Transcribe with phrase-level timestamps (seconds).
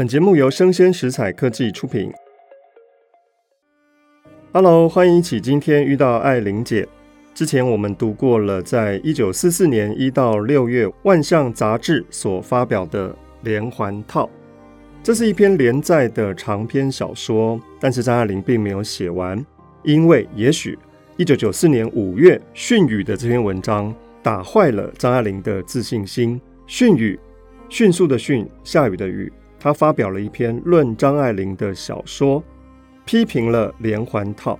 [0.00, 2.10] 本节目由生鲜食采科技出品。
[4.50, 6.88] Hello，欢迎一起今天遇到爱玲姐。
[7.34, 13.10] 之前我们读过了，在一九四四年一到六月，《万象》杂志所发表的
[13.42, 14.24] 《连环套》，
[15.02, 19.44] 这是一篇连载的长篇小说，但是张爱玲并没有写完，
[19.82, 20.78] 因为也许
[21.18, 26.40] 一九九四年五月迅雨的这篇文章打坏了张爱玲的自信心。
[26.66, 27.20] 迅雨，
[27.68, 29.30] 迅速的迅，下雨的雨，
[29.60, 32.42] 他发表了一篇论张爱玲的小说，
[33.04, 34.58] 批评了连环套。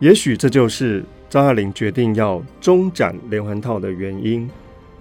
[0.00, 4.50] 也许这就是张爱玲决定要终斩连环套的原因。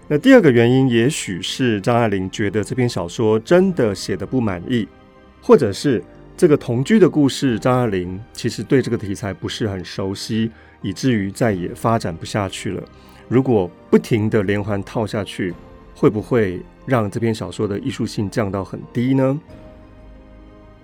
[0.08, 4.86] 那第二个原因，也许是张爱玲觉得这篇小说真的写得不满意，
[5.42, 6.04] 或者是
[6.36, 12.84] 这个同居的故事，张爱玲其实对这个题材不是很熟悉，以至于再也发展不下去了。
[13.30, 15.54] 如果不停地连环套下去，
[15.95, 19.40] 会不会让这篇小说的艺术性降到很低呢？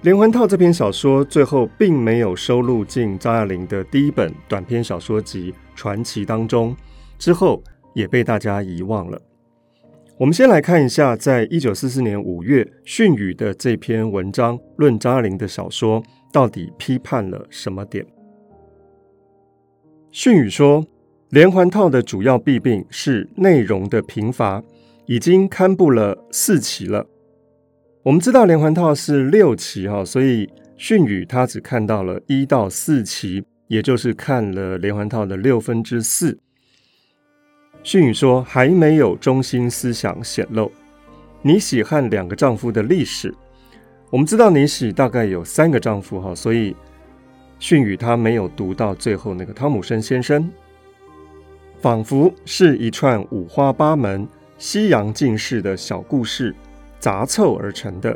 [0.01, 6.73] 连环套这篇小说最后并没有收录进张爱玲的第一本短篇小说集《传奇》当中，
[7.17, 7.61] 之后
[7.93, 9.21] 也被大家遗忘了。
[10.17, 18.05] 我们先来看一下，在一九四四年五月迅宇的这篇文章论张爱玲的小说，到底批判了什么点？
[20.11, 20.85] 迅宇说，
[21.29, 24.63] 连环套的主要弊病是内容的贫乏。
[25.09, 27.07] 已经刊布了四期了。
[28.03, 36.37] 我们知道连环套是六期哈，所以迅宇他只看到了一到四期，也就是看了连环套的六分之四。
[37.81, 40.71] 迅宇说还没有中心思想显露。
[41.41, 43.33] 你喜和两个丈夫的历史，
[44.11, 46.75] 我们知道你喜大概有三个丈夫哈，所以
[47.57, 50.47] 迅宇他没有读到最后那个汤姆森先生，
[51.81, 54.27] 仿佛是一串五花八门。
[54.59, 56.53] 西洋进士的小故事
[56.99, 58.15] 杂凑而成的，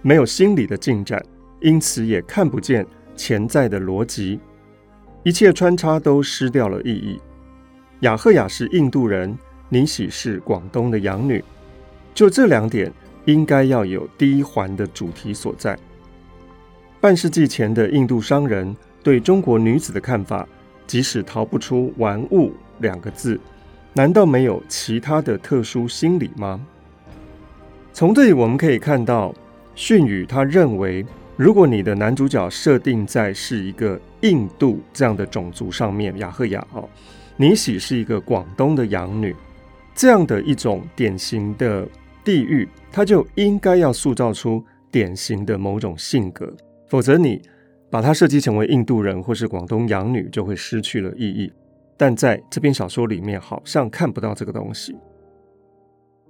[0.00, 1.22] 没有心理的进展，
[1.60, 4.40] 因此也看不见潜在的逻辑，
[5.22, 7.20] 一切穿插都失掉了意义。
[8.00, 9.36] 雅赫雅是印度人，
[9.68, 11.44] 妮喜是广东的养女，
[12.14, 12.90] 就这两点
[13.26, 15.78] 应该要有第一环的主题所在。
[17.02, 20.48] 半世纪前的印度商人对中国女子的看法，
[20.86, 23.38] 即使逃不出“玩物”两个字。
[23.94, 26.60] 难道没有其他的特殊心理吗？
[27.92, 29.34] 从这里我们可以看到，
[29.74, 31.04] 迅宇他认为，
[31.36, 36.88] 如果你的男主角设定在是一个印度这样的种族上面，雅赫雅哦，
[37.36, 39.36] 妮喜是一个广东的养女，
[39.94, 41.86] 这样的一种典型的
[42.24, 46.50] 地域，他就应该要塑造出典型的某种性格，
[46.88, 47.42] 否则你
[47.90, 51.52] 把它设计成为印度人或是广东养女，就会失去了意义。
[51.96, 54.96] 但在这篇小说里面，好像看不到这个东西。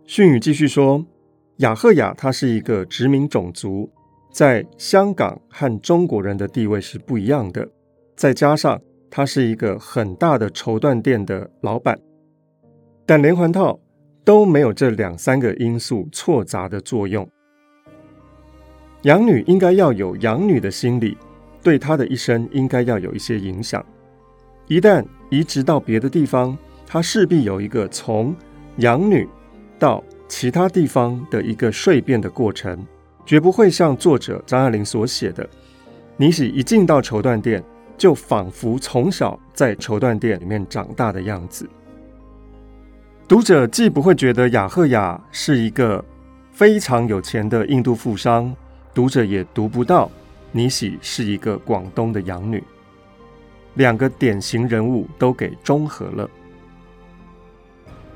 [0.05, 1.05] 迅宇继续说，
[1.59, 3.91] 雅赫雅她是一个殖民种族，
[4.33, 7.69] 在香港和中国人的地位是不一样的。
[8.17, 8.81] 再加上
[9.11, 11.99] 她是一个很大的绸缎店的老板，
[13.07, 13.79] 但连环套
[14.25, 17.29] 都没有这两三个因素错杂的作用。
[19.03, 21.17] 养女应该要有养女的心理，
[21.63, 23.85] 对她的一生应该要有一些影响。
[24.69, 26.55] 一旦移植到别的地方，
[26.87, 28.37] 它势必有一个从
[28.77, 29.27] 养女
[29.79, 32.79] 到其他地方的一个蜕变的过程，
[33.25, 35.49] 绝不会像作者张爱玲所写的，
[36.19, 37.65] 妮喜一进到绸缎店，
[37.97, 41.67] 就仿佛从小在绸缎店里面长大的样子。
[43.27, 46.05] 读者既不会觉得雅赫雅是一个
[46.51, 48.55] 非常有钱的印度富商，
[48.93, 50.11] 读者也读不到
[50.51, 52.63] 妮喜是一个广东的养女。
[53.75, 56.29] 两个典型人物都给中和了。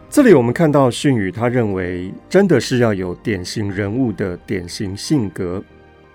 [0.09, 5.63] 这里我们看到迅宇，他认为真的是要有典型人物的典型性格，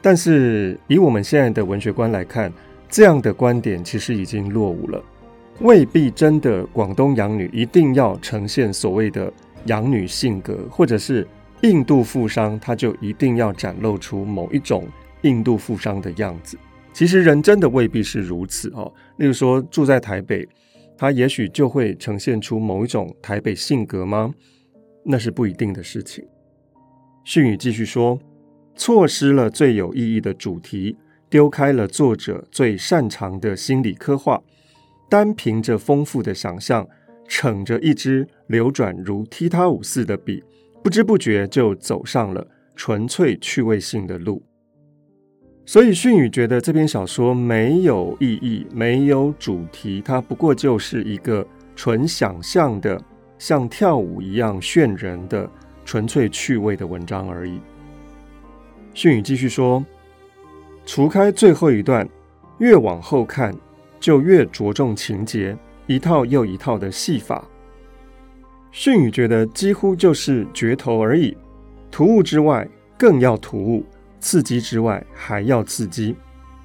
[0.01, 2.51] 但是以我们现在的文学观来看，
[2.89, 5.03] 这样的观点其实已经落伍了。
[5.59, 9.31] 未必真的广东养女一定要呈现所谓的
[9.65, 11.27] 养女性格，或者是
[11.61, 14.87] 印度富商他就一定要展露出某一种
[15.21, 16.57] 印度富商的样子。
[16.93, 18.93] 其实人真的未必是如此哦。
[19.17, 20.47] 例如说，住在台北，
[20.97, 24.33] 他也许就会呈现出某一种台北性格吗？
[25.03, 26.23] 那是不一定的事情。
[27.23, 28.19] 迅宇继续说，
[28.75, 30.95] 错失了最有意义的主题，
[31.29, 34.41] 丢开了作者最擅长的心理刻画，
[35.09, 36.87] 单凭着丰富的想象，
[37.27, 40.43] 逞着一支流转如踢踏舞似的笔，
[40.83, 44.43] 不知不觉就走上了纯粹趣味性的路。
[45.65, 53.01] 所以，迅宇觉得这篇小说没有意义，没有主题，它不过就是一个纯想象的，
[53.37, 55.49] 像跳舞一样炫人的
[55.85, 57.59] 纯粹趣味的文章而已。
[58.93, 59.85] 训语继续说，
[60.85, 62.09] 除开最后一段，
[62.57, 63.55] 越往后看
[63.99, 65.55] 就越着重情节，
[65.85, 67.47] 一套又一套的戏法。
[68.71, 71.37] 训语觉得几乎就是绝头而已，
[71.89, 72.67] 突兀之外
[72.97, 73.85] 更要突兀，
[74.21, 76.15] 刺激之外还要刺激，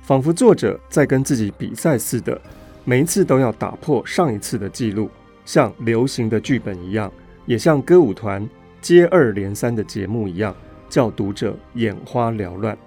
[0.03, 2.41] 仿佛作者在跟自己比赛似的，
[2.85, 5.11] 每一次都要打破上一次的记录，
[5.45, 7.13] 像流行的剧本一样，
[7.47, 8.49] 也像歌舞团
[8.81, 10.55] 接二连三的节目一样。
[10.89, 12.79] 叫读者眼花缭乱，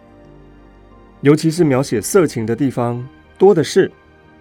[1.19, 3.05] 尤其是描写色情的地方
[3.37, 3.91] 多的是，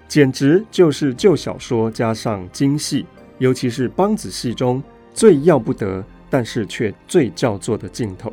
[0.07, 3.05] 简直就是旧小说加上京戏，
[3.39, 4.81] 尤其是梆子戏中
[5.13, 8.33] 最要不得，但是却最叫座的镜头。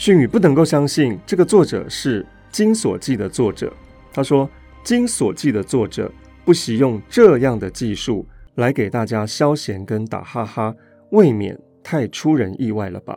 [0.00, 3.70] 训语不能够相信这个作者是《金锁记》的作者，
[4.10, 4.48] 他说
[4.82, 6.10] ：“《金锁记》的作者
[6.42, 8.24] 不惜用这样的技术
[8.54, 10.74] 来给大家消闲跟打哈哈，
[11.10, 13.14] 未免太出人意外了吧。”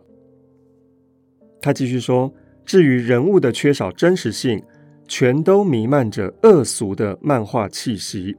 [1.61, 2.33] 他继续说
[2.65, 4.61] ：“至于人物的缺少真实性，
[5.07, 8.35] 全都弥漫着恶俗的漫画气息。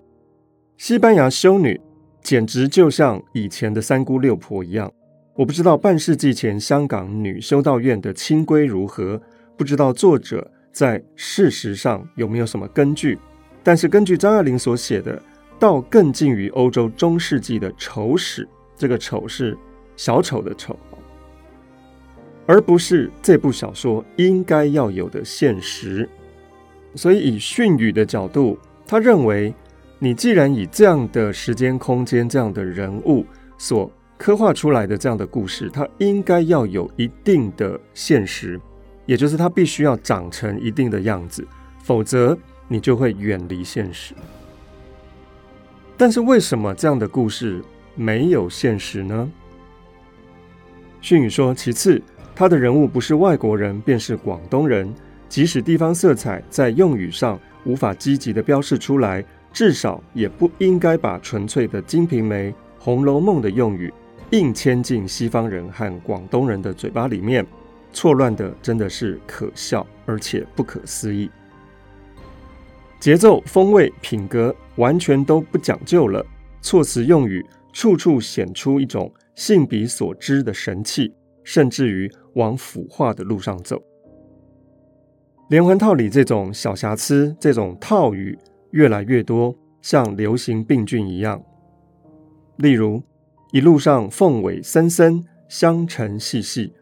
[0.77, 1.81] 西班牙修女
[2.23, 4.93] 简直就像以前的三姑六婆一样。
[5.37, 9.21] 我不知道半世纪前香港女修道院的清规如何，
[9.57, 13.19] 不知道作者在事实上有没有什么根据。
[13.61, 15.21] 但是根据张爱玲所写的，
[15.59, 18.49] 倒更近于欧洲中世纪的丑史。
[18.77, 19.59] 这个丑是
[19.97, 20.79] 小丑的丑。”
[22.47, 26.09] 而不是这部小说应该要有的现实，
[26.95, 29.53] 所以以训语的角度，他认为，
[29.99, 33.27] 你既然以这样的时间空间、这样的人物
[33.59, 38.61] 所刻画出来的这样的故事，它应该要有一定的现实，
[39.07, 41.47] 也就是它必须要长成一定的样子，
[41.83, 42.37] 否则
[42.69, 44.15] 你就会远离现实。
[45.97, 47.63] 但是为什么这样的故事
[47.95, 49.31] 没有现实呢？
[51.01, 52.03] 迅宇说，其次。
[52.37, 54.93] 他的人物不是外国人，便是广东人。
[55.29, 63.93] 即使地方色彩在用语上无法积极的标示出来，至少也不应该把纯粹的《金瓶梅》《红楼梦》的用语
[64.35, 67.47] 硬牵进西方人和广东人的嘴巴里面。
[67.93, 71.31] 错乱的真的是可笑，而且不可思议。
[72.99, 76.27] 节奏、风味、品格完全都不讲究了，
[76.61, 81.15] 措辞用语处处显出一种性笔所知的神气。
[81.45, 83.79] 甚至于往腐化的路上走，
[85.51, 88.39] 连环套里这种小瑕疵、这种套语
[88.71, 91.45] 越来越多，像流行病菌一样。
[92.57, 93.03] 例如，
[93.55, 96.73] 一路上凤尾森森，香尘细细，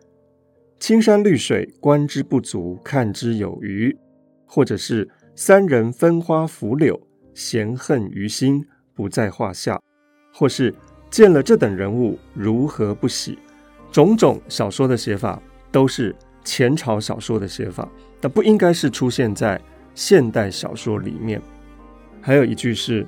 [0.80, 3.94] 青山绿水，观之不足，看之有余；
[4.46, 6.98] 或者是三人分花拂柳，
[7.34, 8.64] 嫌恨于心，
[8.94, 9.76] 不在话下；
[10.32, 10.74] 或是
[11.10, 13.38] 见了这等人物，如何不喜？
[13.90, 17.86] 种种小说的写法都是前朝小说的写法，
[18.18, 19.60] 但不应该是出现在
[19.94, 21.38] 现代小说里面。
[22.22, 23.06] 还有一句是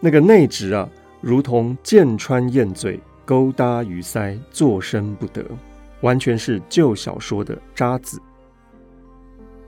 [0.00, 5.44] 那个内直啊，如同箭穿燕嘴，勾搭鱼腮，作声不得，
[6.00, 8.20] 完全是旧小说的渣子。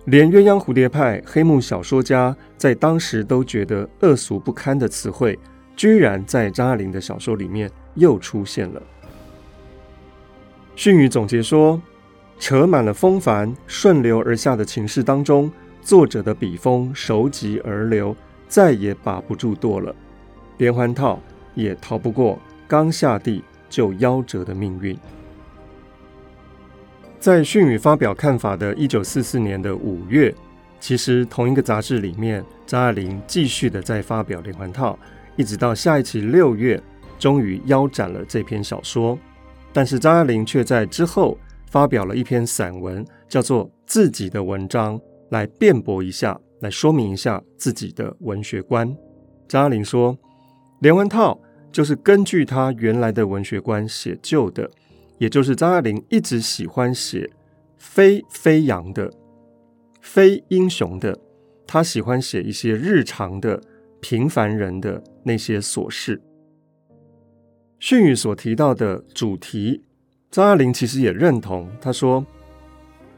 [0.06, 5.38] 连鸳鸯蝴蝶派黑幕小说家在当时都觉得恶俗不堪的词汇，
[5.76, 8.82] 居然在张爱玲的小说里面又出现了。
[10.76, 11.80] 训语总结说
[12.40, 15.50] ：“扯满了风帆，顺流而下的情势当中，
[15.82, 18.16] 作者的笔锋熟疾而流，
[18.48, 19.94] 再也把不住舵了。
[20.56, 21.20] 连环套
[21.54, 22.38] 也逃不过
[22.68, 24.96] 刚下地就夭折的命运。”
[27.20, 30.34] 在训语发表看法的一九四四年的五月，
[30.80, 34.98] 其实同一个杂志里面，张爱玲继续的在发表连环套，
[35.36, 36.82] 一直到下一期六月，
[37.18, 39.18] 终于腰斩了这篇小说。
[39.70, 48.96] 但是张爱玲却在之后发表了一篇散文，叫做《自己的文章》，来辩驳一下，来说明一下自己的文学观。
[49.46, 50.16] 张爱玲说，
[50.80, 54.70] 连环套就是根据他原来的文学观写就的，
[55.18, 57.30] 也就是张爱玲一直喜欢写
[57.76, 59.12] 非飞扬的、
[60.00, 61.18] 非英雄的，
[61.66, 63.62] 她喜欢写一些日常的
[64.00, 66.20] 平凡人的那些琐事。
[67.78, 69.84] 训语所提到的主题，
[70.30, 71.70] 张爱玲其实也认同。
[71.80, 72.24] 她说：“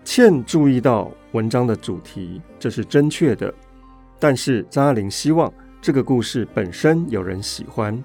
[0.05, 3.53] 倩注意到文章的主题，这是正确的。
[4.19, 8.01] 但是张爱玲希望这个故事本身有人喜欢，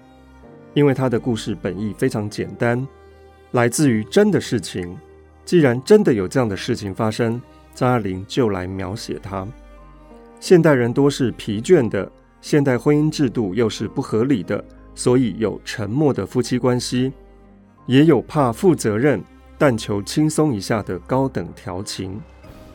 [0.73, 2.85] 因为她的故事本意非常简单，
[3.51, 4.97] 来自于真的事情。
[5.45, 7.39] 既然真的有这样的事情发生，
[7.75, 9.47] 张爱玲就来描写它。
[10.39, 14.65] 现代人多是疲倦的，现代婚姻制度又是不合理的。”
[14.95, 17.13] 所以有沉默的夫妻关系，
[17.85, 19.23] 也有怕负责任、
[19.55, 22.19] 但求轻松一下的高等调情，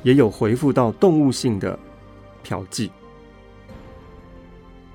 [0.05, 1.77] 也有回复到动物性的
[2.45, 2.91] 嫖妓，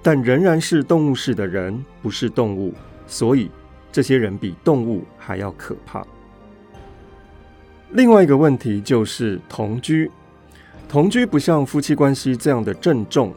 [0.07, 2.73] 但仍然是动物式的人，不是动物，
[3.07, 3.51] 所以
[3.91, 6.01] 这些人比动物还要可怕。
[7.89, 10.09] 另外一个问题就是同居，
[10.87, 13.35] 同居不像夫妻关系这样的郑重，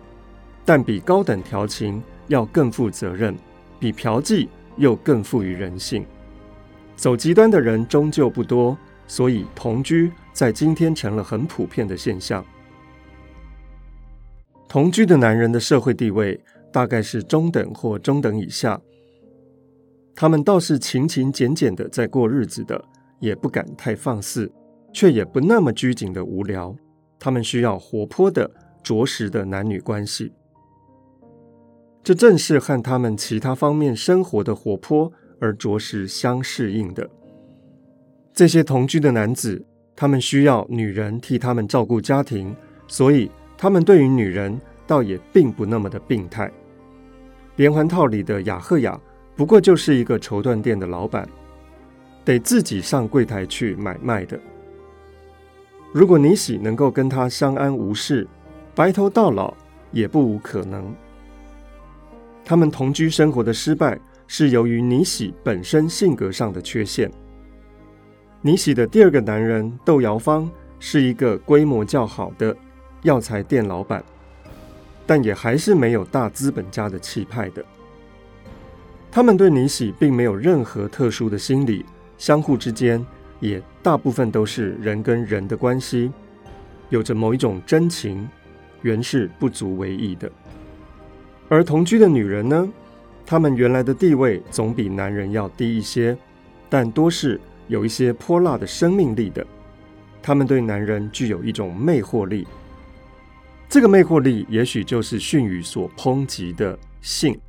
[0.64, 3.34] 但比高等调情要更负责任，
[3.80, 4.46] 比嫖妓
[4.76, 6.06] 又更富于人性。
[6.94, 12.44] 走极端的人终究不多，所以同居在今天成了很普遍的现象。
[14.68, 16.40] 同居的男人的社会地位
[16.72, 18.80] 大概是中等或中等以下，
[20.14, 22.84] 他们倒是勤勤俭俭的在过日子的。
[23.20, 24.50] 也不敢太放肆，
[24.94, 26.74] 却也不那么拘谨的无聊。
[27.18, 28.50] 他们需要活泼的、
[28.82, 30.32] 着实的男女关系，
[32.02, 37.10] 这正是和他们其他方面生活的活泼而着实相适应的。
[38.32, 39.62] 这些同居的男子，
[39.94, 42.56] 他们需要女人替他们照顾家庭，
[42.88, 46.50] 所以他们对于女人倒也并不那么的病态。
[47.60, 48.98] 连环套里的雅赫雅，
[49.36, 51.28] 不过就是一个绸缎店的老板。
[52.24, 54.40] 得自己上柜台去买卖的。
[55.92, 58.26] 如果尼喜能够跟他相安无事，
[58.74, 59.52] 白头到老
[59.92, 60.90] 也不无可能。
[62.46, 67.12] 他们同居生活的失败，是由于尼喜本身性格上的缺陷。
[68.40, 72.56] 尼喜的第二个男人窦尧芳是一个规模较好的
[73.02, 74.02] 药材店老板，
[75.10, 77.64] 但也还是没有大资本家的气派的。
[79.10, 81.84] 他们对尼喜并没有任何特殊的心理。
[82.16, 83.04] 相互之间
[83.40, 86.12] 也大部分都是人跟人的关系，
[86.90, 88.28] 有着某一种真情，
[88.82, 90.30] 原是不足为意的。
[91.48, 92.72] 而同居的女人呢，
[93.26, 96.16] 她们原来的地位总比男人要低一些，
[96.68, 99.44] 但多是有一些泼辣的生命力的。
[100.22, 102.46] 她们对男人具有一种魅惑力，
[103.70, 107.40] 这个魅惑力也许就是训语所抨击的性。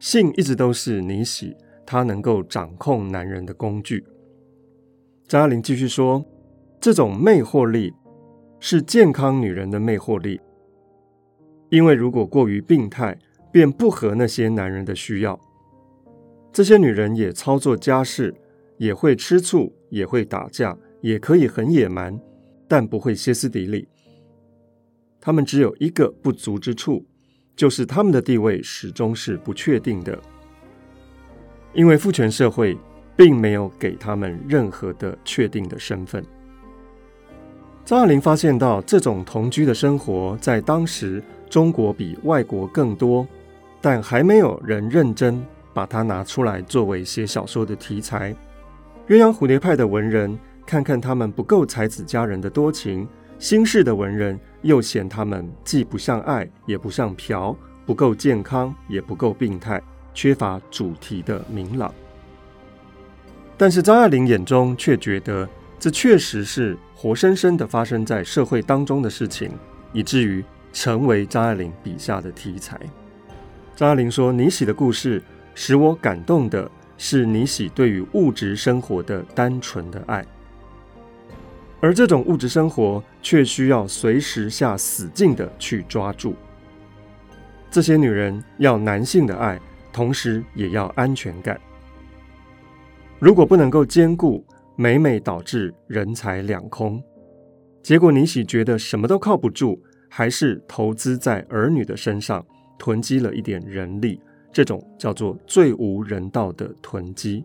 [0.00, 1.54] 性一直都是尼喜。
[1.86, 4.02] 他能够掌控男人的工具。
[5.28, 6.24] 张爱玲继续说
[6.80, 7.92] ：“这种魅惑力
[8.58, 10.40] 是健康女人的魅惑力，
[11.68, 13.18] 因为如果过于病态，
[13.52, 15.38] 便不合那些男人的需要。
[16.50, 18.34] 这些女人也操作家事，
[18.78, 22.18] 也会吃醋，也会打架，也可以很野蛮，
[22.66, 23.86] 但不会歇斯底里。
[25.24, 27.02] 他们只有一个不足之处，
[27.56, 30.18] 就是他们的地位始终是不确定的。”
[31.72, 32.76] 因为父权社会
[33.16, 36.22] 并没有给他们任何的确定的身份。
[37.86, 43.26] 张爱玲发现到，这种同居的生活在当时中国比外国更多，
[43.80, 48.36] 但还没有人认真把它拿出来作为写小说的题材。
[49.08, 59.82] 鸳鸯蝴蝶派的文人看看他们不够才子佳人的多情，新式的文人又嫌他们既不像爱，也不像嫖，不够健康，也不够病态。
[60.16, 61.92] 缺乏主题的明朗，
[63.56, 69.50] 但是张爱玲眼中却觉得这确实是活生生的发生在社会当中的事情，
[69.92, 72.80] 以至于成为张爱玲笔下的题材。
[73.74, 75.20] 张爱玲说：“尼喜的故事
[75.52, 80.24] 使我感动的是尼喜对于物质生活的单纯的爱，
[81.84, 86.34] 而这种物质生活却需要随时下死劲的去抓住。
[87.70, 89.60] 这些女人要男性的爱。”
[89.92, 91.60] 同时也要安全感。
[93.20, 97.00] 如果不能够兼顾，每每导致人财两空。
[97.80, 102.44] 结果尼喜觉得什么都靠不住，还是投资在儿女的身上，
[102.76, 104.20] 囤积了一点人力。
[104.52, 107.44] 这种叫做最无人道的囤积。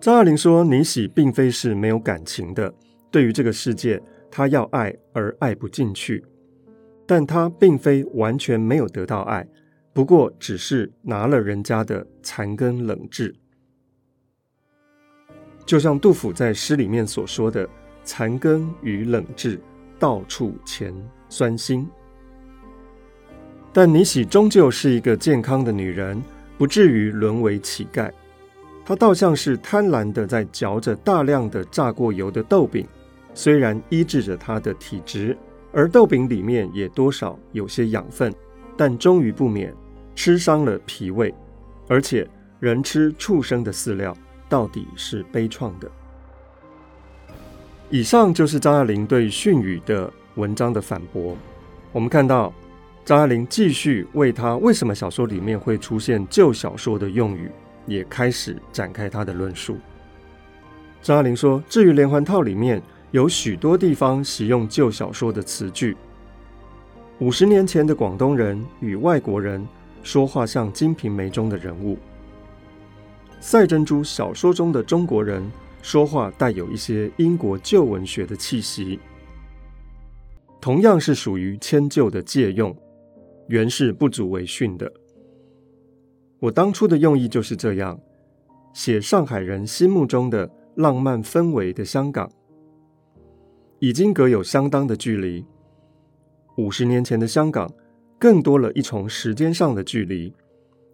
[0.00, 2.72] 张爱玲说，尼喜并非是没有感情的，
[3.10, 4.00] 对于这个世界，
[4.30, 6.24] 他要爱而爱不进去，
[7.04, 9.44] 但他并非完全没有得到爱。
[9.92, 13.34] 不过，只是拿了人家的残羹冷炙，
[15.66, 17.68] 就像杜甫在诗里面所说的
[18.04, 19.58] “残羹与冷炙，
[19.98, 20.94] 到处潜
[21.28, 21.84] 酸辛”。
[23.74, 26.22] 但尼喜终究是一个健康的女人，
[26.56, 28.08] 不至于沦为乞丐。
[28.88, 32.88] 他倒像是贪婪的在嚼着大量的炸过油的豆饼，
[33.34, 35.36] 虽然医治着他的体质，
[35.74, 38.34] 而豆饼里面也多少有些养分，
[38.78, 39.74] 但终于不免。
[40.14, 41.32] 吃伤了脾胃，
[41.86, 42.26] 而且
[42.60, 44.16] 人吃畜生的饲料，
[44.48, 45.88] 到底是悲怆的。
[47.90, 51.36] 以上就是张爱玲对训语的文章的反驳。
[51.92, 52.50] 我们看到
[53.04, 57.50] 张爱玲继续为她为什么小说里面会出现旧小说的用语，
[57.88, 59.78] 也开始展开他的论述。
[61.02, 62.80] 张爱玲说：“至于连环套里面
[63.10, 65.96] 有许多地方使用旧小说的词句，
[67.18, 69.66] 五十年前的广东人与外国人
[70.02, 71.96] 说话像《金瓶梅》中的人物，
[73.40, 75.42] 赛珍珠小说中的中国人
[75.82, 79.00] 说话带有一些英国旧文学的气息。
[80.60, 82.76] 同样是属于迁就的借用，
[83.46, 84.92] 原是不足为训的。
[86.40, 88.00] 我当初的用意就是这样，
[88.72, 92.30] 写上海人心目中的。”浪漫氛围的香港，
[93.80, 95.44] 已经隔有相当的距离。
[96.56, 97.68] 五十年前的香港，
[98.16, 100.32] 更多了一重时间上的距离，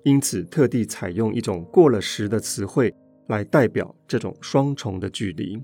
[0.02, 2.94] 因此特地采用一种过了时的词汇
[3.26, 5.62] 来代表这种双重的距离。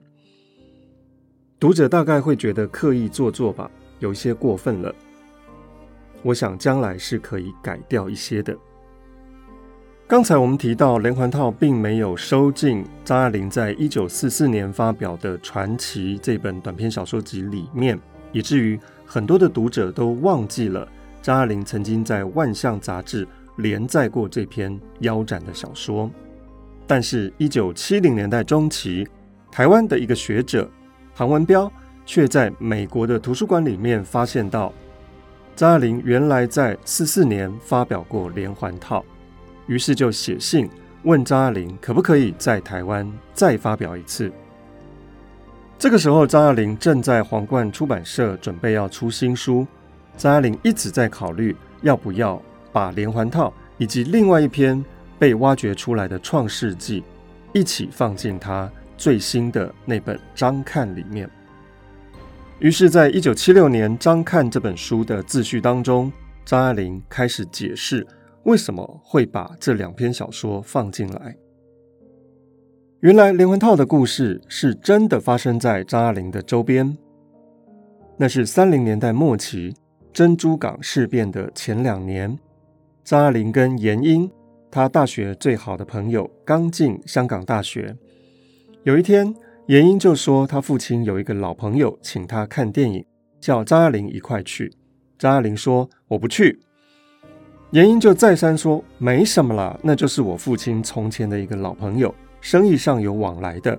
[1.58, 3.70] 读者大概会觉得刻意做作吧，
[4.00, 4.94] 有些过分了。
[6.22, 8.54] 我想将来是可以改掉一些的。
[10.10, 17.96] 刚才我们提到，连环套并没有收进张爱玲在一九四四年发表的《传奇》这本短篇小说集里面，
[18.32, 18.76] 以至于
[19.06, 20.84] 很多的读者都忘记了
[21.22, 23.24] 张爱玲曾经在《万象》杂志
[23.58, 26.10] 连载过这篇腰斩的小说。
[26.88, 29.06] 但是，一九七零年代中期，
[29.48, 30.68] 台湾的一个学者
[31.14, 31.72] 韩文彪
[32.04, 34.72] 却在美国的图书馆里面发现到，
[35.54, 38.98] 张爱玲原来在四四年发表过《连环套》。
[39.70, 40.68] 于是就写信
[41.04, 44.30] 问张爱玲可不可以在台湾再发表一次。
[45.78, 49.64] 这个时候，张爱玲正在皇冠出版社准备要出新书，
[50.16, 53.48] 张爱玲一直在考虑要不要把《连环套》
[53.78, 54.84] 以及另外一篇
[55.20, 57.00] 被挖掘出来的《创世纪》
[57.52, 61.30] 一起放进她最新的那本《张看》里面。
[62.58, 66.12] 于是，在一九七六年《张看》这本书的自序当中，
[66.44, 68.04] 张爱玲开始解释。
[68.44, 71.36] 为什么会把这两篇小说放进来？
[73.00, 76.96] 原来连环套的故事是真的发生在张爱玲的周边。
[78.16, 79.74] 那是三零年代末期
[80.12, 82.38] 珍珠港事变的前两年，
[83.04, 84.30] 张爱玲跟严英，
[84.70, 87.96] 她大学最好的朋友，刚进香港大学。
[88.82, 89.34] 有一天，
[89.66, 93.04] 严英就说她父亲有一个老朋友请她看电影，
[93.40, 94.72] 叫张爱玲一块去。
[95.18, 96.60] 张爱玲说：“我不去。”
[97.72, 103.78] 阎英就再三说：“没什么啦，那就是我父亲从前的一个老朋友，生意上有往来的。”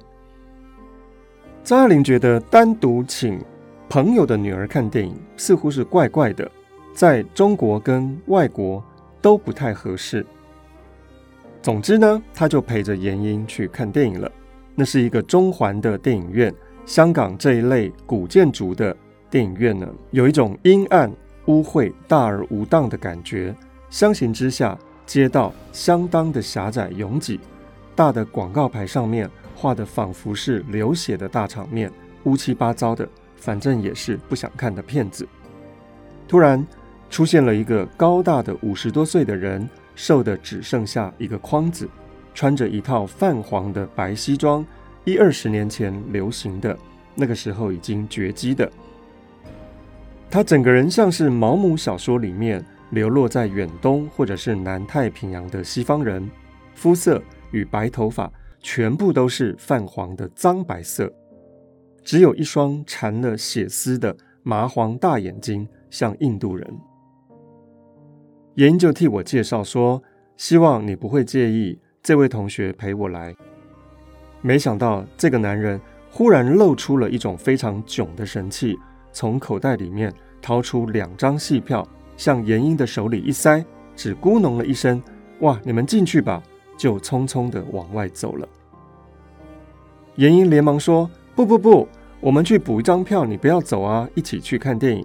[1.61, 3.37] 张爱玲觉得单独请
[3.89, 6.49] 朋友的女儿看电影似乎是怪怪的，
[6.93, 8.81] 在中国跟外国
[9.21, 10.25] 都不太合适。
[11.61, 14.31] 总之呢，她就陪着阎英去看电影了。
[14.73, 16.53] 那是一个中环的电影院，
[16.85, 18.95] 香港这一类古建筑的
[19.29, 21.11] 电影院呢，有一种阴暗、
[21.47, 23.53] 污秽、大而无当的感觉。
[23.91, 24.75] 相形之下，
[25.05, 27.37] 街道相当的狭窄拥挤，
[27.93, 31.91] 大的广告牌上面画的仿佛是流血的大场面，
[32.23, 35.27] 乌七八糟的，反正也是不想看的片子。
[36.25, 36.65] 突然
[37.09, 41.87] 出现了一个高大的五十多岁的人，瘦的只剩下一个筐子，
[42.33, 44.65] 穿着一套泛黄的白西装，
[45.03, 46.75] 一二十年前流行的，
[47.13, 48.71] 那个时候已经绝迹的。
[50.29, 52.65] 他整个人像是毛姆小说里面。
[52.91, 56.29] 流落在远东或者是南太平洋的西方人，
[56.75, 61.11] 肤色与白头发全部都是泛黄的脏白色，
[62.03, 66.79] 只有一双缠了血丝的麻黄大眼睛，像印度人。
[68.55, 70.03] 阎英就替我介绍说，
[70.35, 73.33] 希望你不会介意这位同学陪我来。
[74.41, 78.77] 没想到这个男人忽然露出了一种非常囧的神气，
[79.13, 81.87] 从口袋里面掏出两张戏票。
[82.21, 85.01] 向阎英的手里一塞，只咕哝了一声
[85.41, 86.39] ：“哇，你们进去吧。”
[86.77, 88.47] 就匆匆的往外走了。
[90.17, 91.87] 阎英连忙说：“不不不，
[92.19, 95.03] 我们去补一张票，你不要走啊，一起去看电影。”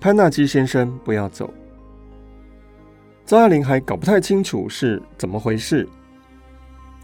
[0.00, 1.48] 潘纳基先生不要走。
[3.24, 5.88] 张爱玲还搞不太清楚是怎么回事。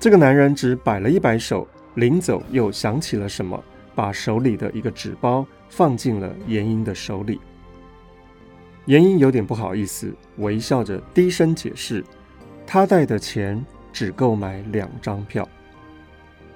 [0.01, 3.63] 这个男人只摆了一摆手，临走又想起了什么，
[3.95, 7.41] 把手里的一个纸包放进了阎英的手里。
[8.87, 12.05] 阎英有点不好意思，微笑着低声解释
[12.67, 15.49] ：“他带的钱只够买两张票。”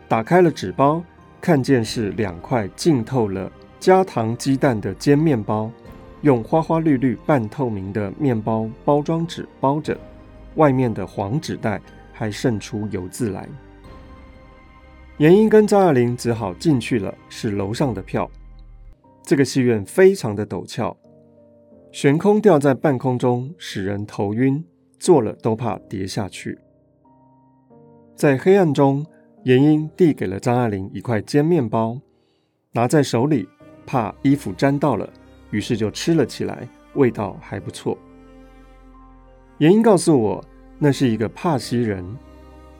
[0.08, 1.02] 打开了纸包，
[1.40, 5.70] 看见是两块浸透了加糖鸡蛋的煎面包，
[6.22, 9.96] 用花花绿绿半透明的面包包装纸包着，
[10.56, 11.80] 外面的黄纸袋
[12.12, 13.48] 还渗出油渍来。
[15.18, 18.28] 阎英跟张爱玲只好进去了，是楼上的票。
[19.22, 20.96] 这个戏院非常的陡峭。
[21.96, 24.62] 悬空吊在半空中，使人头晕，
[24.98, 26.58] 坐了都怕跌下去。
[28.14, 29.02] 在黑暗中，
[29.44, 31.98] 严英递给了张爱玲一块煎面包，
[32.72, 33.48] 拿在手里，
[33.86, 35.10] 怕衣服沾到了，
[35.50, 37.96] 于是就吃了起来，味道还不错。
[39.56, 40.44] 严英告诉我，
[40.78, 42.04] 那是一个帕西人。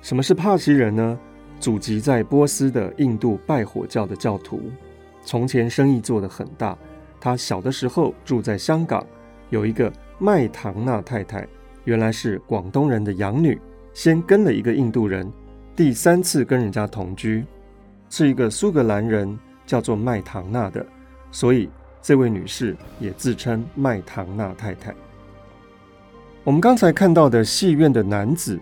[0.02, 1.18] 什么是帕西人呢？
[1.58, 4.60] 祖籍在波斯的印度拜火教的教徒，
[5.22, 6.76] 从前生意做得很大。
[7.26, 9.04] 他小的时候住在香港，
[9.50, 11.44] 有一个麦唐纳太太，
[11.82, 13.60] 原来是广东人的养女，
[13.92, 15.28] 先跟了一个印度人。
[15.74, 17.44] 第三次跟人家同居，
[18.08, 19.36] 是一个苏格兰人，
[19.66, 20.86] 叫做麦唐纳的，
[21.32, 21.68] 所以
[22.00, 24.94] 这位女士也自称麦唐纳太太。
[26.44, 28.56] 我们刚才看到的戏院的男子，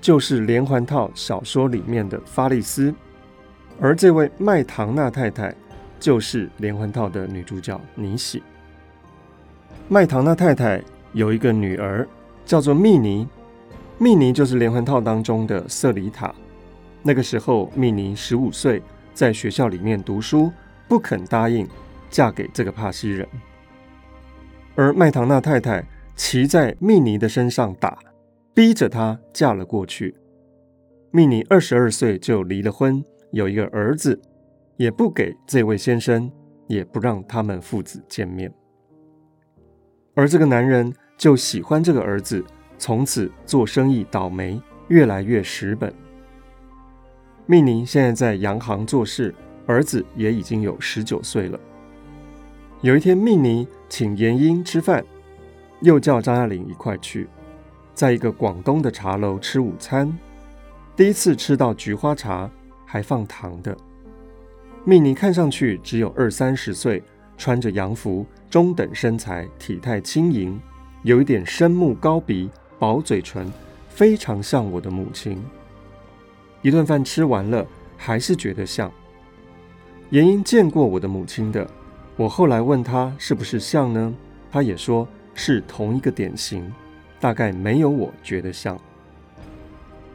[0.00, 2.94] 就是连环套小说里面的法利斯，
[3.78, 5.54] 而这位麦唐纳太太，
[6.06, 8.40] 就是连环套的女主角尼喜。
[9.88, 10.80] 麦唐娜太太
[11.12, 12.06] 有一个女儿，
[12.44, 13.26] 叫做蜜妮，
[13.98, 16.32] 蜜妮就是连环套当中的瑟里塔。
[17.02, 18.80] 那个时候，蜜妮十五岁，
[19.14, 20.52] 在学校里面读书，
[20.86, 21.66] 不肯答应
[22.08, 23.26] 嫁给这个帕西人。
[24.76, 27.98] 而麦唐娜太太骑在蜜妮的身上打，
[28.54, 30.14] 逼着她嫁了过去。
[31.10, 34.20] 蜜妮二十二岁就离了婚，有一个儿子，
[34.76, 36.30] 也不给这位先生，
[36.66, 38.52] 也不让他们父子见面。
[40.14, 42.44] 而这个男人就喜欢这个儿子，
[42.78, 45.92] 从此做生意倒霉，越来越蚀本。
[47.46, 49.34] 蜜妮现在在洋行做事，
[49.66, 51.58] 儿子也已经有十九岁了。
[52.82, 55.04] 有一天，蜜妮请严英吃饭，
[55.80, 57.28] 又叫张爱玲一块去，
[57.94, 60.12] 在一个广东的茶楼吃午餐。
[60.94, 62.50] 第一次吃到菊花茶，
[62.84, 63.76] 还放糖的。
[64.88, 67.02] 蜜妮看上去只有二三十岁，
[67.36, 70.60] 穿着洋服，中等身材，体态轻盈，
[71.02, 73.52] 有一点深目高鼻，薄嘴唇，
[73.88, 75.42] 非常像我的母亲。
[76.62, 78.88] 一顿饭吃完了，还是觉得像。
[80.10, 81.68] 严英见过我的母亲的，
[82.14, 84.14] 我后来问她是不是像呢？
[84.52, 86.72] 她也说是同一个典型，
[87.18, 88.78] 大概没有我觉得像。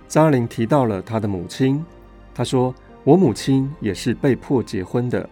[0.07, 1.85] 张爱玲提到了她的母亲，
[2.33, 5.27] 她说我母亲也是被迫结婚的，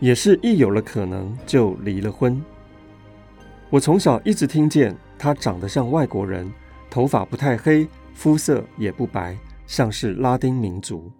[0.00, 2.42] 也是一有了可能就离了婚。
[3.70, 6.52] 我从小一直听见她长得像外国人，
[6.90, 9.36] 头发不太黑，肤色也不白。
[9.66, 11.10] 像是拉丁民族，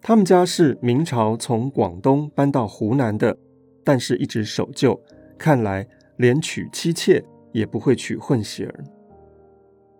[0.00, 3.36] 他们家是明朝从广东搬到湖南的，
[3.84, 4.98] 但是一直守旧，
[5.36, 5.86] 看来
[6.16, 8.84] 连娶妻妾也不会娶混血儿。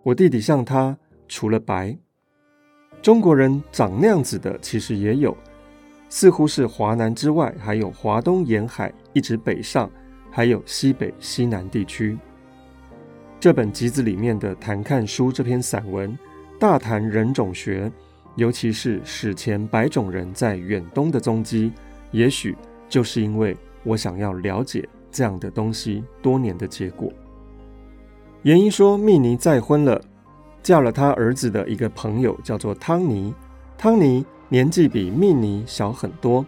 [0.01, 1.95] 我弟弟像他，除了白，
[3.03, 5.35] 中国人长那样子的其实也有，
[6.07, 9.91] 似乎是华南之外，还有华东沿海一直北上，
[10.31, 12.17] 还有西北、西南地区。
[13.41, 16.17] 这本集子里面的《谈看书》这篇散文。
[16.57, 17.91] 大谈人种学，
[18.37, 21.73] 尤其是史前白种人在远东的踪迹，
[22.11, 22.55] 也许
[22.87, 27.11] 就是因为我想要了解这样的东西多年的结果。
[28.43, 30.01] 原因说，蜜妮再婚了，
[30.63, 33.31] 嫁了他儿子的一个朋友，叫做汤尼。
[33.77, 36.43] 汤尼年纪比蜜妮小很多，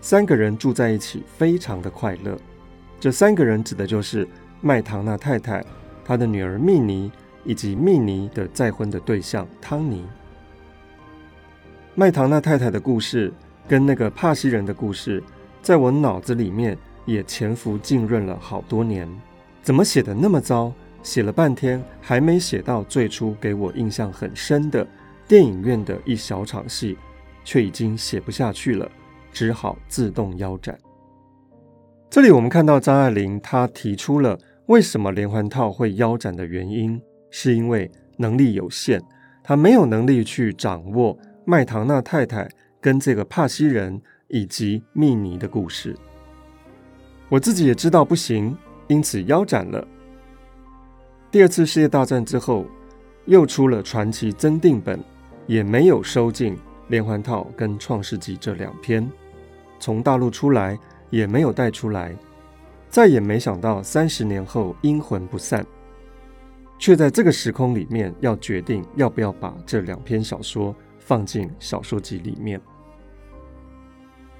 [0.00, 2.36] 三个人住在一起，非常的快乐。
[2.98, 4.26] 这三个人指的就是
[4.60, 5.64] 麦唐纳太太，
[6.04, 7.12] 她的女儿蜜妮。
[7.48, 10.04] 以及蜜妮的再婚的对象汤尼，
[11.94, 13.32] 麦唐纳太太的故事
[13.68, 15.22] 跟那个帕西人的故事，
[15.62, 19.08] 在我脑子里面也潜伏浸润了好多年。
[19.62, 20.72] 怎么写得那么糟？
[21.06, 24.84] 写了半天还没写到最初给我印象很深的
[25.28, 26.98] 电影院的一小场戏，
[27.44, 28.90] 却已经写不下去了，
[29.32, 30.76] 只好自动腰斩。
[32.10, 37.00] 这里我们看到张爱玲她提出了为什么连环套会腰斩的原因。
[37.30, 39.00] 是因为能力有限，
[39.44, 42.48] 她没有能力去掌握麦唐纳太太
[42.80, 45.94] 跟这个帕西人以及密尼的故事。
[47.28, 48.56] 我自己也知道不行，
[48.88, 49.86] 因此腰斩了。
[51.36, 52.64] 第二次世界大战之后，
[53.26, 54.98] 又出了传奇增订本，
[55.46, 56.56] 也没有收进
[56.88, 59.06] 连环套跟创世纪这两篇。
[59.78, 60.78] 从大陆出来
[61.10, 62.16] 也没有带出来，
[62.88, 65.62] 再也没想到三十年后阴魂不散。
[66.78, 72.58] 却在这个时空里面，要决定要不要把这两篇小说放进小说集里面。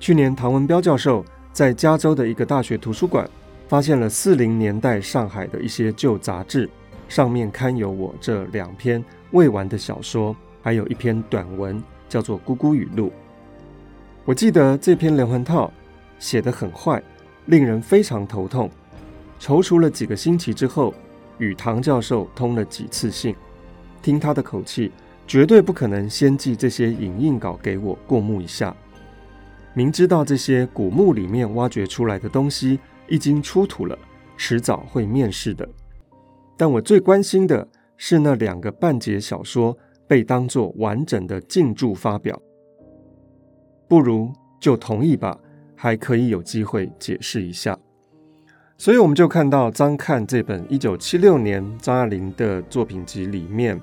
[0.00, 3.28] 去年，唐文彪教授在加州的一个大学图书馆
[3.68, 6.66] 发现了四零年代上海的一些旧杂志，
[7.08, 13.08] 上面刊有我这两篇未完的小说，还有一篇短文，叫做《咕咕语录》。
[14.24, 15.72] 我记得这篇连环套
[16.18, 17.02] 写得很坏，
[17.46, 18.70] 令人非常头痛。
[19.40, 20.94] 踌躇了几个星期之后。
[21.38, 23.36] 与唐教授通了几次信，
[24.00, 24.90] 听他的口气，
[25.26, 28.74] 绝对不可能先寄这些影印稿给我过目一下。
[29.74, 33.98] 明知道这些古墓里面挖掘出来的东西一经出土了，
[34.38, 35.68] 迟早会面世的。
[36.56, 37.66] 但我最关心的
[37.96, 42.40] 是那两个半截小说被当作完整的进驻发表，
[43.88, 45.38] 不如就同意吧，
[45.74, 47.78] 还可以有机会解释一下。
[48.78, 53.80] 所以我们就看到张看这本一九七六年张爱玲的作品集里面，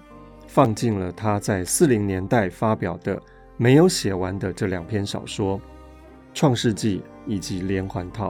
[0.48, 3.20] 放进了她在四零年代发表的
[3.58, 5.58] 没有写完的这两篇小说
[6.34, 8.30] 《创世纪》以及《连环套》。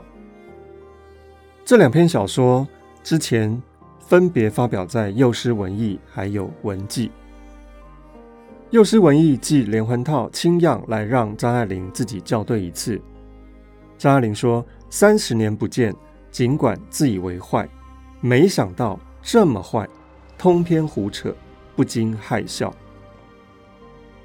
[1.64, 2.66] 这两篇小说
[3.02, 3.62] 之前
[4.06, 7.08] 分别发表在《幼师文艺》还有《文季》。
[8.70, 13.00] 《幼师文艺》寄《连环套》清样来让张爱玲自己校对一次。
[13.96, 15.94] 张爱玲说：“三十年不见。”
[16.30, 17.68] 尽管自以为坏，
[18.20, 19.88] 没想到这么坏，
[20.36, 21.32] 通篇胡扯，
[21.76, 22.74] 不禁害笑。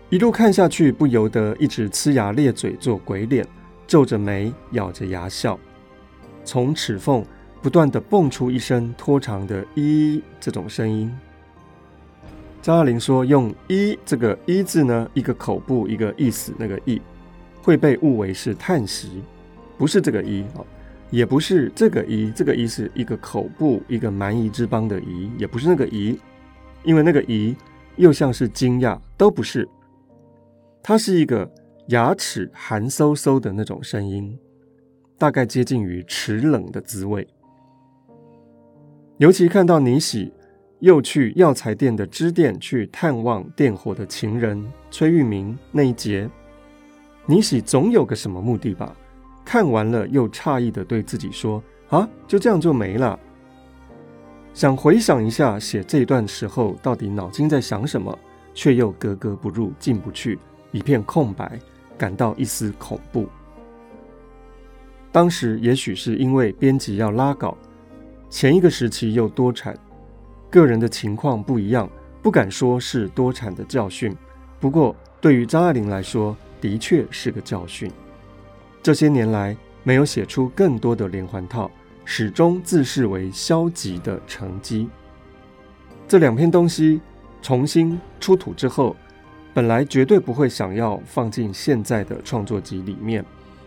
[0.10, 3.48] 一路看下去，不由得一直呲牙咧嘴做鬼脸，
[3.86, 5.60] 皱着眉，咬着牙笑。
[6.44, 7.24] 从齿缝
[7.62, 11.12] 不断地蹦出一声拖长的“咦”这种声音。
[12.62, 17.02] 张爱玲说：“用‘咦’这个‘咦’字呢，一个口部，一个意思，那个‘意’
[17.62, 19.24] 会被误为是叹息，
[19.78, 20.66] 不是这个‘咦’啊。”
[21.12, 26.16] 也不是这个夷，这个夷是一个口部，一个蛮夷之邦的夷，也不是那个夷，
[26.84, 27.56] 因为那个夷
[27.96, 29.68] 又像是惊讶，都不是。
[30.84, 31.52] 它是一个
[31.88, 34.38] 牙齿寒飕飕的那种声音，
[35.18, 37.28] 大概接近于齿冷的滋味。
[39.20, 40.32] 尤其看到尼喜
[40.80, 46.30] 又去药材店的支店去探望店伙的情人崔玉明那一节，
[47.26, 48.96] 尼喜总有个什么目的吧？
[49.44, 53.20] 看完了，又诧异的对自己说：“啊，就这样就没了。”
[54.56, 58.18] 想回想一下写这段时候到底脑筋在想什么，
[58.54, 60.40] 却又格格不入，进不去，
[60.72, 61.60] 一片空白，
[61.98, 63.28] 感到一丝恐怖。
[65.12, 67.58] 当时也许是因为编辑要拉稿，
[68.30, 69.76] 前一个时期又多产，
[70.50, 71.90] 个人的情况不一样，
[72.22, 74.16] 不敢说是多产的教训。
[74.60, 77.92] 不过对于张爱玲来说，的确是个教训。
[78.84, 81.70] 这些年来没有写出更多的连环套，
[82.06, 84.88] 始终自视为消极的成绩。
[86.08, 87.02] 这两篇东西
[87.42, 88.96] 重新出土之后，
[89.54, 93.26] 本来绝对不会想要放进现在的创作集里面，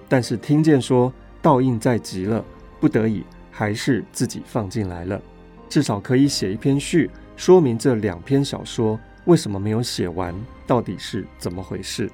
[0.09, 2.45] 但是听见说盗印在即了，
[2.81, 5.23] 不得已还是自己放进来了。
[5.69, 10.35] 至少可以写一篇序，说明这两篇小说为什么没有写完，
[10.67, 12.11] 到底是怎么回事。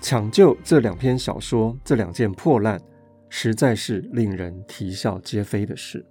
[0.00, 2.80] 抢救这两篇小说，这两件破烂，
[3.28, 6.04] 实在是令人啼笑皆非的事。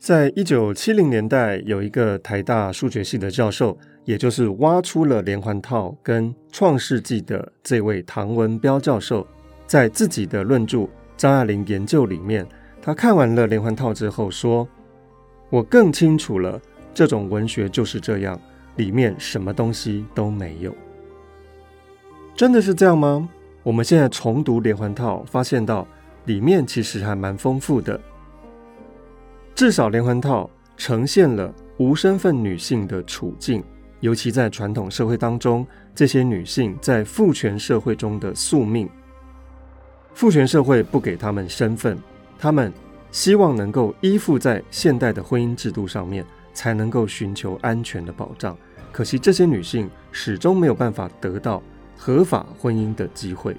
[0.00, 9.26] 在一九七零年代，有一个台大数学系的教授，也就是挖出了连环套跟创世纪的这位唐文标教授，
[9.66, 10.78] 在自己的论著
[11.18, 12.46] 《张爱玲研究》里面，
[12.80, 14.66] 她看完了连环套之后说
[15.50, 16.58] ：“我更清楚了，
[16.94, 18.40] 这种文学就是这样，
[18.76, 20.72] 里面什么东西都没有。”
[22.36, 23.28] 真的是这样吗？
[23.64, 25.84] 我们现在重读连环套，发现到
[26.26, 28.00] 里面其实还蛮丰富的。
[29.56, 33.64] 至少连环套呈现了无身份女性的处境，
[33.98, 38.88] 尤其在传统社会当中，这些女性在父权社会中的宿命。
[40.18, 41.96] 父权社会不给他们身份，
[42.40, 42.72] 他们
[43.12, 48.58] 希望能够依附在现代的婚姻制度上面，才能够寻求安全的保障。
[48.90, 51.62] 可惜这些女性始终没有办法得到。
[51.96, 53.56] 合法婚姻的机会，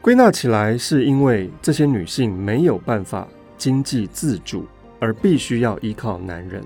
[0.00, 4.66] 归纳起来是因为这些女性没有办法经济自主，
[4.98, 6.64] 而必须要依靠男人。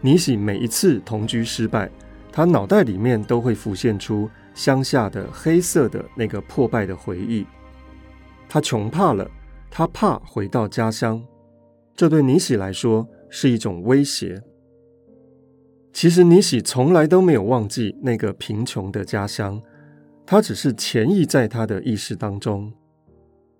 [0.00, 1.90] 尼喜每一次同居失败，
[2.30, 7.46] 她脑袋里面都会浮现出乡下的黑色的那个破败的回忆。
[8.48, 9.30] 她穷怕了，
[9.70, 11.22] 她怕回到家乡，
[11.96, 14.42] 这对尼喜来说是一种威胁。
[15.92, 19.60] 其实尼喜从来都没有忘记那个贫穷的家乡，
[20.24, 22.72] 他只是潜意在他的意识当中。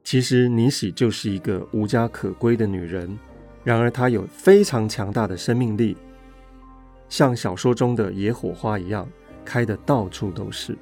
[0.02, 3.18] 其实尼喜就是一个无家可归的女人，
[3.62, 5.96] 然而她有非常强大的生命力，
[7.08, 9.08] 像小说中的野火花一样，
[9.44, 10.76] 开得到处都是。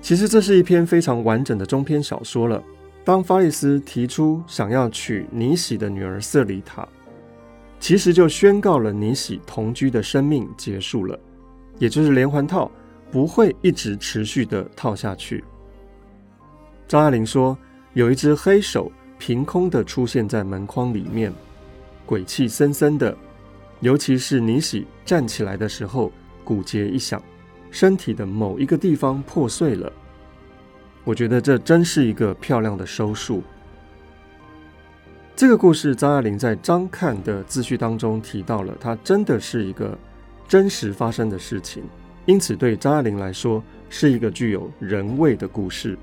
[0.00, 2.62] 其实这是一篇非常完整的中篇小说了。
[3.04, 6.86] 当法里斯提出想要娶尼喜的女儿瑟里塔。
[7.78, 11.18] 其实就宣告了尼喜同居的生命结束了，
[11.78, 12.70] 也就是连环套
[13.10, 15.42] 不会一直持续的套下去。
[16.86, 17.56] 张爱玲说，
[17.94, 21.32] 有一只黑手凭空的出现在门框里面，
[22.04, 23.16] 鬼气森森的，
[23.80, 26.12] 尤其是尼喜站起来的时候，
[26.50, 27.22] 骨节一响，
[27.70, 29.92] 身体的某一个地方破碎了。
[31.04, 33.40] 我觉得这真是一个漂亮的收束。
[35.36, 39.96] 这个故事，张爱玲在张看的自序当中提到了，它真的是一个
[40.48, 41.84] 真实发生的事情，
[42.26, 45.96] 因此对张爱玲来说是一个具有人味的故事。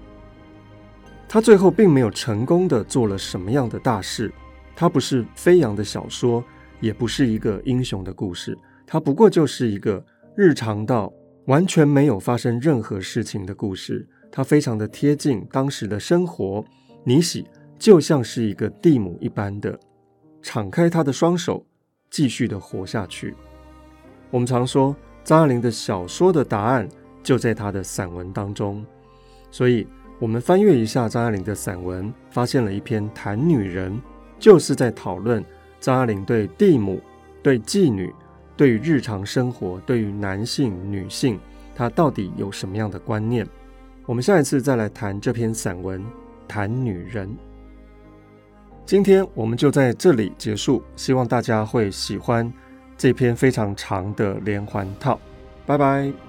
[1.27, 4.31] 他最后并没有成功的做了什么样的大事，
[4.77, 6.41] 它不是飞扬的小说，
[6.79, 10.01] 也不是一个英雄的故事，它不过就是一个
[10.37, 11.11] 日常到
[11.47, 14.07] 完全没有发生任何事情的故事。
[14.31, 16.63] 它非常的贴近当时的生活，
[17.03, 17.43] 尼喜。
[17.79, 19.79] 就像是一个地母一般的，
[20.41, 21.63] 敞开他的双手，
[22.09, 23.35] 继续的活下去。
[24.31, 26.87] 我们常说张爱玲的小说的答案
[27.21, 28.83] 就在她的散文当中，
[29.51, 29.87] 所以
[30.19, 33.99] 我们翻阅一下张爱玲的散文，发现了一篇谈女人，
[34.39, 35.43] 就是在讨论
[35.79, 36.99] 张爱玲对地母、
[37.43, 38.11] 对妓女、
[38.57, 41.39] 对于日常生活、对于男性、女性，
[41.75, 43.47] 他到底有什么样的观念。
[44.05, 46.03] 我们下一次再来谈这篇散文，
[46.47, 47.29] 谈女人。
[48.85, 52.51] 今天我们就在这里结束，希望大家会喜欢
[52.97, 55.19] 这篇非常长的连环套。
[55.65, 56.26] 拜拜。